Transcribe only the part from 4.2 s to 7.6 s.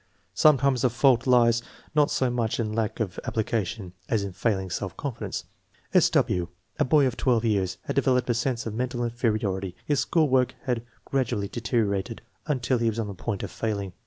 in failing self confidence. S. W., a boy of twelve